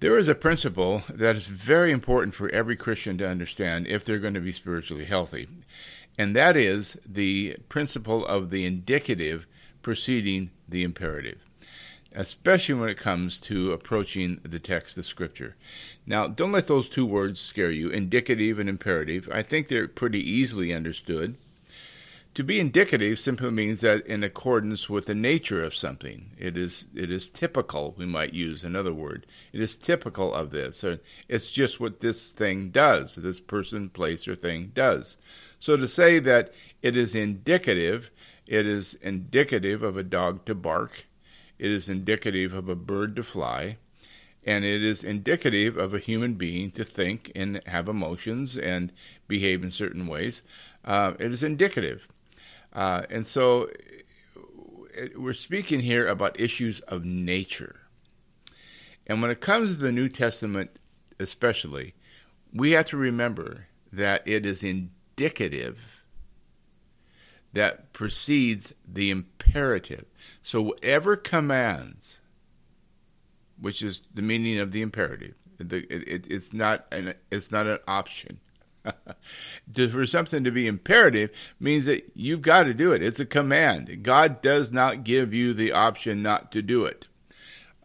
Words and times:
There 0.00 0.16
is 0.16 0.28
a 0.28 0.36
principle 0.36 1.02
that 1.08 1.34
is 1.34 1.48
very 1.48 1.90
important 1.90 2.36
for 2.36 2.48
every 2.50 2.76
Christian 2.76 3.18
to 3.18 3.28
understand 3.28 3.88
if 3.88 4.04
they're 4.04 4.20
going 4.20 4.34
to 4.34 4.40
be 4.40 4.52
spiritually 4.52 5.06
healthy, 5.06 5.48
and 6.16 6.36
that 6.36 6.56
is 6.56 6.96
the 7.04 7.56
principle 7.68 8.24
of 8.24 8.50
the 8.50 8.64
indicative 8.64 9.48
preceding 9.82 10.50
the 10.68 10.84
imperative, 10.84 11.38
especially 12.14 12.76
when 12.76 12.88
it 12.88 12.96
comes 12.96 13.40
to 13.40 13.72
approaching 13.72 14.40
the 14.44 14.60
text 14.60 14.98
of 14.98 15.06
Scripture. 15.06 15.56
Now, 16.06 16.28
don't 16.28 16.52
let 16.52 16.68
those 16.68 16.88
two 16.88 17.04
words 17.04 17.40
scare 17.40 17.72
you 17.72 17.90
indicative 17.90 18.60
and 18.60 18.68
imperative. 18.68 19.28
I 19.32 19.42
think 19.42 19.66
they're 19.66 19.88
pretty 19.88 20.20
easily 20.20 20.72
understood. 20.72 21.34
To 22.34 22.44
be 22.44 22.60
indicative 22.60 23.18
simply 23.18 23.50
means 23.50 23.80
that 23.80 24.06
in 24.06 24.22
accordance 24.22 24.88
with 24.88 25.06
the 25.06 25.14
nature 25.14 25.64
of 25.64 25.74
something. 25.74 26.30
It 26.38 26.56
is 26.56 26.86
it 26.94 27.10
is 27.10 27.28
typical, 27.30 27.96
we 27.98 28.06
might 28.06 28.32
use 28.32 28.62
another 28.62 28.94
word. 28.94 29.26
It 29.52 29.60
is 29.60 29.74
typical 29.74 30.32
of 30.32 30.50
this. 30.50 30.84
It's 31.28 31.50
just 31.50 31.80
what 31.80 31.98
this 31.98 32.30
thing 32.30 32.70
does, 32.70 33.16
this 33.16 33.40
person, 33.40 33.88
place, 33.88 34.28
or 34.28 34.36
thing 34.36 34.70
does. 34.72 35.16
So 35.58 35.76
to 35.76 35.88
say 35.88 36.20
that 36.20 36.52
it 36.80 36.96
is 36.96 37.16
indicative, 37.16 38.10
it 38.46 38.66
is 38.66 38.94
indicative 39.02 39.82
of 39.82 39.96
a 39.96 40.04
dog 40.04 40.44
to 40.44 40.54
bark, 40.54 41.06
it 41.58 41.72
is 41.72 41.88
indicative 41.88 42.54
of 42.54 42.68
a 42.68 42.76
bird 42.76 43.16
to 43.16 43.24
fly, 43.24 43.78
and 44.44 44.64
it 44.64 44.84
is 44.84 45.02
indicative 45.02 45.76
of 45.76 45.92
a 45.92 45.98
human 45.98 46.34
being 46.34 46.70
to 46.70 46.84
think 46.84 47.32
and 47.34 47.60
have 47.66 47.88
emotions 47.88 48.56
and 48.56 48.92
behave 49.26 49.64
in 49.64 49.72
certain 49.72 50.06
ways. 50.06 50.42
Uh, 50.84 51.14
it 51.18 51.32
is 51.32 51.42
indicative. 51.42 52.06
Uh, 52.72 53.02
and 53.10 53.26
so 53.26 53.70
we're 55.16 55.32
speaking 55.32 55.80
here 55.80 56.06
about 56.06 56.38
issues 56.38 56.80
of 56.80 57.04
nature. 57.04 57.80
And 59.06 59.22
when 59.22 59.30
it 59.30 59.40
comes 59.40 59.76
to 59.76 59.82
the 59.82 59.92
New 59.92 60.08
Testament, 60.08 60.70
especially, 61.18 61.94
we 62.52 62.72
have 62.72 62.86
to 62.88 62.96
remember 62.96 63.66
that 63.92 64.26
it 64.26 64.44
is 64.44 64.62
indicative 64.62 66.04
that 67.52 67.92
precedes 67.92 68.74
the 68.86 69.10
imperative. 69.10 70.04
So, 70.42 70.60
whatever 70.60 71.16
commands, 71.16 72.20
which 73.58 73.82
is 73.82 74.02
the 74.12 74.22
meaning 74.22 74.58
of 74.58 74.72
the 74.72 74.82
imperative, 74.82 75.34
the, 75.58 75.78
it, 75.92 76.26
it's 76.30 76.52
not 76.52 76.86
an 76.92 77.14
it's 77.30 77.50
not 77.50 77.66
an 77.66 77.78
option. 77.88 78.40
for 79.92 80.06
something 80.06 80.44
to 80.44 80.50
be 80.50 80.66
imperative 80.66 81.30
means 81.60 81.86
that 81.86 82.10
you've 82.14 82.42
got 82.42 82.64
to 82.64 82.74
do 82.74 82.92
it. 82.92 83.02
It's 83.02 83.20
a 83.20 83.26
command. 83.26 84.02
God 84.02 84.42
does 84.42 84.70
not 84.70 85.04
give 85.04 85.32
you 85.32 85.54
the 85.54 85.72
option 85.72 86.22
not 86.22 86.52
to 86.52 86.62
do 86.62 86.84
it. 86.84 87.06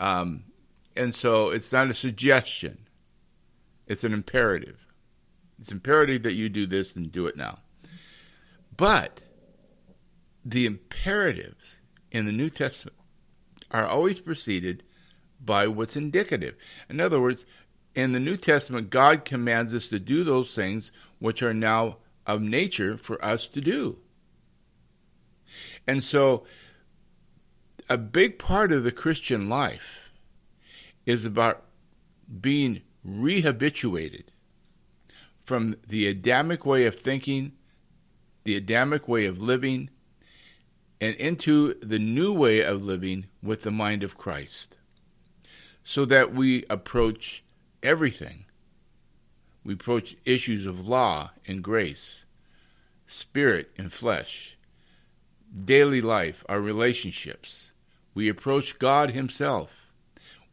Um, 0.00 0.44
and 0.96 1.14
so 1.14 1.50
it's 1.50 1.72
not 1.72 1.88
a 1.88 1.94
suggestion, 1.94 2.86
it's 3.86 4.04
an 4.04 4.12
imperative. 4.12 4.78
It's 5.58 5.70
imperative 5.70 6.24
that 6.24 6.32
you 6.32 6.48
do 6.48 6.66
this 6.66 6.96
and 6.96 7.12
do 7.12 7.26
it 7.26 7.36
now. 7.36 7.60
But 8.76 9.20
the 10.44 10.66
imperatives 10.66 11.78
in 12.10 12.26
the 12.26 12.32
New 12.32 12.50
Testament 12.50 12.96
are 13.70 13.86
always 13.86 14.18
preceded 14.18 14.82
by 15.40 15.66
what's 15.66 15.96
indicative. 15.96 16.56
In 16.88 17.00
other 17.00 17.20
words, 17.20 17.46
in 17.94 18.12
the 18.12 18.20
New 18.20 18.36
Testament, 18.36 18.90
God 18.90 19.24
commands 19.24 19.74
us 19.74 19.88
to 19.88 19.98
do 19.98 20.24
those 20.24 20.54
things 20.54 20.92
which 21.18 21.42
are 21.42 21.54
now 21.54 21.98
of 22.26 22.40
nature 22.40 22.96
for 22.96 23.22
us 23.24 23.46
to 23.48 23.60
do. 23.60 23.98
And 25.86 26.02
so, 26.02 26.44
a 27.88 27.98
big 27.98 28.38
part 28.38 28.72
of 28.72 28.84
the 28.84 28.92
Christian 28.92 29.48
life 29.48 30.10
is 31.04 31.24
about 31.24 31.64
being 32.40 32.82
rehabituated 33.06 34.24
from 35.44 35.76
the 35.88 36.06
Adamic 36.06 36.64
way 36.64 36.86
of 36.86 36.98
thinking, 36.98 37.52
the 38.44 38.56
Adamic 38.56 39.08
way 39.08 39.26
of 39.26 39.38
living, 39.38 39.90
and 41.00 41.16
into 41.16 41.74
the 41.80 41.98
new 41.98 42.32
way 42.32 42.62
of 42.62 42.82
living 42.82 43.26
with 43.42 43.62
the 43.62 43.70
mind 43.70 44.04
of 44.04 44.16
Christ, 44.16 44.78
so 45.82 46.04
that 46.04 46.32
we 46.32 46.64
approach 46.70 47.42
everything. 47.82 48.44
We 49.64 49.74
approach 49.74 50.16
issues 50.24 50.66
of 50.66 50.86
law 50.86 51.30
and 51.46 51.62
grace, 51.62 52.24
spirit 53.06 53.70
and 53.78 53.92
flesh, 53.92 54.56
daily 55.64 56.00
life, 56.00 56.44
our 56.48 56.60
relationships. 56.60 57.72
We 58.14 58.28
approach 58.28 58.78
God 58.78 59.10
Himself. 59.10 59.92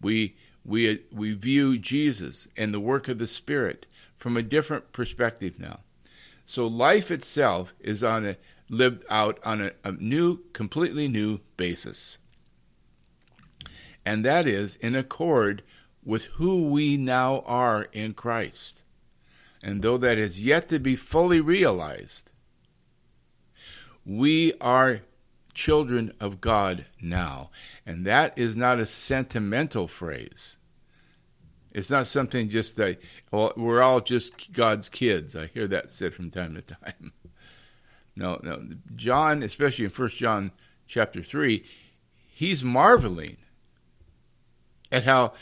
We, 0.00 0.36
we, 0.64 1.00
we 1.10 1.32
view 1.32 1.78
Jesus 1.78 2.48
and 2.56 2.72
the 2.72 2.80
work 2.80 3.08
of 3.08 3.18
the 3.18 3.26
Spirit 3.26 3.86
from 4.18 4.36
a 4.36 4.42
different 4.42 4.92
perspective 4.92 5.58
now. 5.58 5.80
So 6.44 6.66
life 6.66 7.10
itself 7.10 7.74
is 7.80 8.02
on 8.02 8.24
a 8.26 8.36
lived 8.70 9.04
out 9.08 9.38
on 9.44 9.60
a, 9.60 9.72
a 9.84 9.92
new, 9.92 10.40
completely 10.52 11.08
new 11.08 11.40
basis. 11.56 12.18
And 14.04 14.24
that 14.24 14.46
is 14.46 14.76
in 14.76 14.94
accord 14.94 15.62
with 16.08 16.24
who 16.36 16.62
we 16.62 16.96
now 16.96 17.40
are 17.44 17.82
in 17.92 18.14
Christ. 18.14 18.82
And 19.62 19.82
though 19.82 19.98
that 19.98 20.16
is 20.16 20.42
yet 20.42 20.66
to 20.70 20.78
be 20.78 20.96
fully 20.96 21.38
realized, 21.38 22.30
we 24.06 24.54
are 24.58 25.02
children 25.52 26.14
of 26.18 26.40
God 26.40 26.86
now. 26.98 27.50
And 27.84 28.06
that 28.06 28.32
is 28.38 28.56
not 28.56 28.78
a 28.78 28.86
sentimental 28.86 29.86
phrase. 29.86 30.56
It's 31.72 31.90
not 31.90 32.06
something 32.06 32.48
just 32.48 32.76
that, 32.76 32.98
well, 33.30 33.52
we're 33.54 33.82
all 33.82 34.00
just 34.00 34.54
God's 34.54 34.88
kids. 34.88 35.36
I 35.36 35.48
hear 35.48 35.68
that 35.68 35.92
said 35.92 36.14
from 36.14 36.30
time 36.30 36.54
to 36.54 36.62
time. 36.62 37.12
No, 38.16 38.40
no. 38.42 38.66
John, 38.96 39.44
especially 39.44 39.84
in 39.84 39.92
1 39.92 40.08
John 40.08 40.50
chapter 40.88 41.22
3, 41.22 41.64
he's 42.32 42.64
marveling 42.64 43.36
at 44.90 45.04
how 45.04 45.34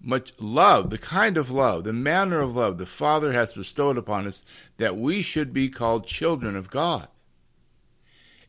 much 0.00 0.32
love, 0.38 0.90
the 0.90 0.98
kind 0.98 1.36
of 1.36 1.50
love, 1.50 1.84
the 1.84 1.92
manner 1.92 2.40
of 2.40 2.56
love 2.56 2.78
the 2.78 2.86
Father 2.86 3.32
has 3.32 3.52
bestowed 3.52 3.98
upon 3.98 4.26
us, 4.26 4.44
that 4.76 4.96
we 4.96 5.22
should 5.22 5.52
be 5.52 5.68
called 5.68 6.06
children 6.06 6.56
of 6.56 6.70
God. 6.70 7.08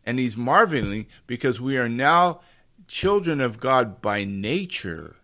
And 0.05 0.19
he's 0.19 0.37
marveling 0.37 1.07
because 1.27 1.59
we 1.59 1.77
are 1.77 1.89
now 1.89 2.41
children 2.87 3.41
of 3.41 3.59
God 3.59 4.01
by 4.01 4.23
nature, 4.23 5.15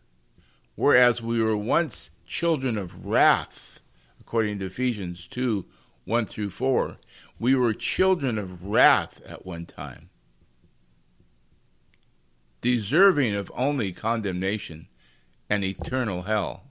whereas 0.76 1.22
we 1.22 1.42
were 1.42 1.58
once 1.58 2.12
children 2.26 2.78
of 2.78 3.06
wrath, 3.06 3.80
according 4.20 4.60
to 4.60 4.66
Ephesians 4.66 5.28
2 5.28 5.66
1 6.06 6.26
through 6.28 6.52
4. 6.52 6.98
We 7.40 7.56
were 7.56 7.74
children 7.74 8.38
of 8.38 8.64
wrath 8.64 9.22
at 9.26 9.46
one 9.46 9.66
time, 9.66 10.10
deserving 12.62 13.34
of 13.34 13.52
only 13.56 13.92
condemnation 13.92 14.88
and 15.50 15.64
eternal 15.64 16.24
hell. 16.24 16.64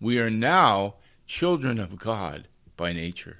We 0.00 0.18
are 0.18 0.30
now 0.30 0.94
children 1.26 1.78
of 1.78 1.98
God 1.98 2.48
by 2.76 2.92
nature. 2.92 3.38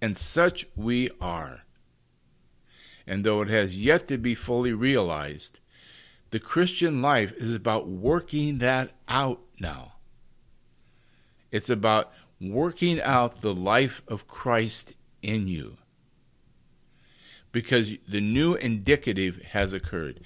And 0.00 0.16
such 0.16 0.66
we 0.76 1.10
are. 1.20 1.62
And 3.06 3.24
though 3.24 3.42
it 3.42 3.48
has 3.48 3.78
yet 3.78 4.06
to 4.08 4.18
be 4.18 4.34
fully 4.34 4.72
realized, 4.72 5.60
the 6.30 6.38
Christian 6.38 7.00
life 7.00 7.32
is 7.36 7.54
about 7.54 7.88
working 7.88 8.58
that 8.58 8.90
out 9.08 9.40
now. 9.58 9.94
It's 11.50 11.70
about 11.70 12.12
working 12.40 13.00
out 13.00 13.40
the 13.40 13.54
life 13.54 14.02
of 14.06 14.28
Christ 14.28 14.94
in 15.22 15.48
you. 15.48 15.78
Because 17.50 17.94
the 18.06 18.20
new 18.20 18.54
indicative 18.54 19.42
has 19.52 19.72
occurred. 19.72 20.20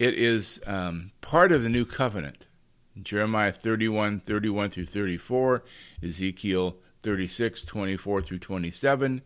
It 0.00 0.14
is 0.14 0.58
um, 0.66 1.12
part 1.20 1.52
of 1.52 1.62
the 1.62 1.68
new 1.68 1.84
covenant. 1.84 2.46
Jeremiah 3.02 3.52
31, 3.52 4.20
31 4.20 4.70
through 4.70 4.86
34, 4.86 5.62
Ezekiel 6.02 6.78
36, 7.02 7.62
24 7.64 8.22
through 8.22 8.38
27, 8.38 9.20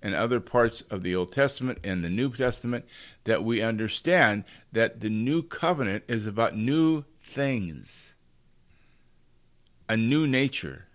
and 0.00 0.14
other 0.14 0.38
parts 0.38 0.82
of 0.82 1.02
the 1.02 1.16
Old 1.16 1.32
Testament 1.32 1.80
and 1.82 2.04
the 2.04 2.08
New 2.08 2.30
Testament 2.30 2.84
that 3.24 3.42
we 3.42 3.60
understand 3.60 4.44
that 4.70 5.00
the 5.00 5.10
new 5.10 5.42
covenant 5.42 6.04
is 6.06 6.24
about 6.24 6.56
new 6.56 7.02
things, 7.20 8.14
a 9.88 9.96
new 9.96 10.28
nature, 10.28 10.86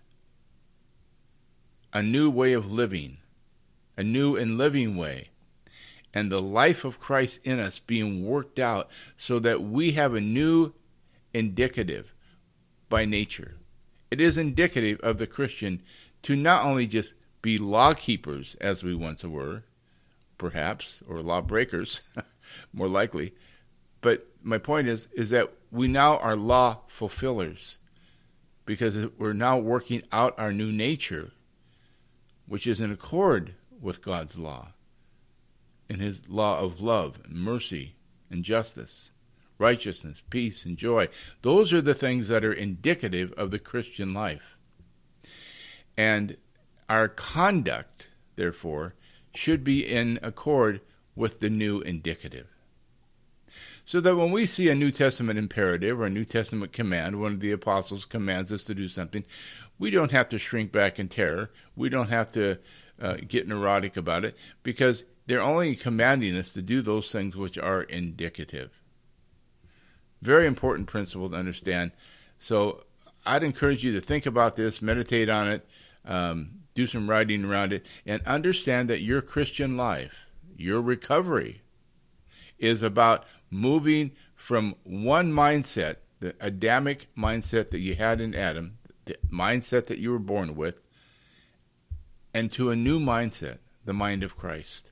a 1.92 2.02
new 2.02 2.30
way 2.30 2.54
of 2.54 2.72
living, 2.72 3.18
a 3.94 4.02
new 4.02 4.36
and 4.36 4.56
living 4.56 4.96
way 4.96 5.28
and 6.14 6.30
the 6.32 6.40
life 6.40 6.84
of 6.84 7.00
Christ 7.00 7.40
in 7.44 7.58
us 7.58 7.78
being 7.78 8.24
worked 8.24 8.58
out 8.58 8.88
so 9.16 9.38
that 9.40 9.62
we 9.62 9.92
have 9.92 10.14
a 10.14 10.20
new 10.20 10.72
indicative 11.34 12.12
by 12.88 13.04
nature. 13.04 13.56
It 14.10 14.20
is 14.20 14.38
indicative 14.38 15.00
of 15.00 15.18
the 15.18 15.26
Christian 15.26 15.82
to 16.22 16.34
not 16.34 16.64
only 16.64 16.86
just 16.86 17.14
be 17.42 17.58
law 17.58 17.94
keepers 17.94 18.56
as 18.60 18.82
we 18.82 18.94
once 18.94 19.22
were, 19.22 19.64
perhaps, 20.38 21.02
or 21.06 21.20
law 21.20 21.40
breakers, 21.40 22.02
more 22.72 22.88
likely, 22.88 23.34
But 24.00 24.26
my 24.42 24.58
point 24.58 24.88
is 24.88 25.08
is 25.12 25.30
that 25.30 25.52
we 25.70 25.88
now 25.88 26.16
are 26.18 26.36
law 26.36 26.78
fulfillers 26.86 27.78
because 28.64 29.06
we're 29.18 29.32
now 29.32 29.58
working 29.58 30.02
out 30.12 30.38
our 30.38 30.52
new 30.52 30.72
nature, 30.72 31.32
which 32.46 32.66
is 32.66 32.80
in 32.80 32.92
accord 32.92 33.54
with 33.80 34.02
God's 34.02 34.38
law 34.38 34.72
and 35.88 36.00
his 36.00 36.28
law 36.28 36.60
of 36.60 36.80
love, 36.80 37.18
and 37.24 37.34
mercy, 37.34 37.94
and 38.30 38.44
justice, 38.44 39.10
righteousness, 39.58 40.22
peace, 40.30 40.64
and 40.64 40.76
joy. 40.76 41.08
Those 41.42 41.72
are 41.72 41.80
the 41.80 41.94
things 41.94 42.28
that 42.28 42.44
are 42.44 42.52
indicative 42.52 43.32
of 43.32 43.50
the 43.50 43.58
Christian 43.58 44.14
life. 44.14 44.56
And 45.96 46.36
our 46.88 47.08
conduct, 47.08 48.08
therefore, 48.36 48.94
should 49.34 49.64
be 49.64 49.86
in 49.86 50.18
accord 50.22 50.80
with 51.16 51.40
the 51.40 51.50
new 51.50 51.80
indicative. 51.80 52.46
So 53.84 54.00
that 54.00 54.16
when 54.16 54.30
we 54.30 54.46
see 54.46 54.68
a 54.68 54.74
New 54.74 54.90
Testament 54.90 55.38
imperative 55.38 55.98
or 55.98 56.06
a 56.06 56.10
New 56.10 56.24
Testament 56.24 56.72
command, 56.72 57.20
one 57.20 57.32
of 57.32 57.40
the 57.40 57.52
apostles 57.52 58.04
commands 58.04 58.52
us 58.52 58.62
to 58.64 58.74
do 58.74 58.88
something, 58.88 59.24
we 59.78 59.90
don't 59.90 60.12
have 60.12 60.28
to 60.28 60.38
shrink 60.38 60.72
back 60.72 60.98
in 60.98 61.08
terror. 61.08 61.50
We 61.74 61.88
don't 61.88 62.10
have 62.10 62.30
to 62.32 62.58
uh, 63.00 63.16
get 63.26 63.48
neurotic 63.48 63.96
about 63.96 64.24
it 64.24 64.36
because 64.62 65.04
they're 65.26 65.40
only 65.40 65.76
commanding 65.76 66.36
us 66.36 66.50
to 66.50 66.62
do 66.62 66.82
those 66.82 67.12
things 67.12 67.36
which 67.36 67.58
are 67.58 67.82
indicative. 67.82 68.70
Very 70.22 70.46
important 70.46 70.88
principle 70.88 71.30
to 71.30 71.36
understand. 71.36 71.92
So 72.38 72.84
I'd 73.26 73.42
encourage 73.42 73.84
you 73.84 73.92
to 73.92 74.00
think 74.00 74.26
about 74.26 74.56
this, 74.56 74.82
meditate 74.82 75.28
on 75.28 75.48
it, 75.48 75.68
um, 76.04 76.50
do 76.74 76.86
some 76.86 77.10
writing 77.10 77.44
around 77.44 77.72
it, 77.72 77.84
and 78.06 78.22
understand 78.26 78.88
that 78.88 79.02
your 79.02 79.20
Christian 79.20 79.76
life, 79.76 80.26
your 80.56 80.80
recovery, 80.80 81.62
is 82.58 82.82
about 82.82 83.24
moving 83.50 84.12
from 84.34 84.74
one 84.84 85.32
mindset, 85.32 85.96
the 86.20 86.34
Adamic 86.40 87.08
mindset 87.16 87.68
that 87.68 87.80
you 87.80 87.94
had 87.94 88.20
in 88.20 88.34
Adam, 88.34 88.78
the 89.04 89.16
mindset 89.30 89.86
that 89.86 89.98
you 89.98 90.10
were 90.10 90.18
born 90.18 90.56
with, 90.56 90.80
and 92.32 92.52
to 92.52 92.70
a 92.70 92.76
new 92.76 93.00
mindset, 93.00 93.58
the 93.84 93.92
mind 93.92 94.22
of 94.22 94.36
Christ 94.36 94.90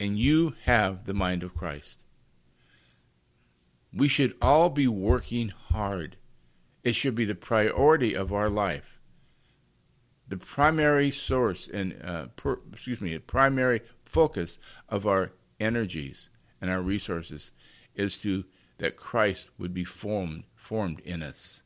and 0.00 0.18
you 0.18 0.54
have 0.64 1.04
the 1.04 1.14
mind 1.14 1.42
of 1.42 1.54
Christ. 1.54 2.02
We 3.92 4.08
should 4.08 4.34
all 4.40 4.70
be 4.70 4.88
working 4.88 5.50
hard. 5.50 6.16
It 6.82 6.94
should 6.94 7.14
be 7.14 7.26
the 7.26 7.34
priority 7.34 8.14
of 8.14 8.32
our 8.32 8.48
life. 8.48 8.98
The 10.26 10.38
primary 10.38 11.10
source 11.10 11.68
and 11.68 12.00
uh, 12.02 12.26
per, 12.36 12.60
excuse 12.72 13.00
me, 13.00 13.12
the 13.12 13.20
primary 13.20 13.82
focus 14.02 14.58
of 14.88 15.06
our 15.06 15.32
energies 15.58 16.30
and 16.60 16.70
our 16.70 16.80
resources 16.80 17.50
is 17.94 18.16
to 18.18 18.44
that 18.78 18.96
Christ 18.96 19.50
would 19.58 19.74
be 19.74 19.84
formed 19.84 20.44
formed 20.54 21.00
in 21.00 21.22
us. 21.22 21.62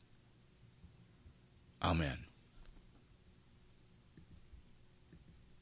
Amen. 1.81 2.24